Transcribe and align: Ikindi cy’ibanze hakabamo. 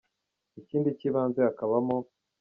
Ikindi 0.59 0.89
cy’ibanze 0.99 1.39
hakabamo. 1.47 1.97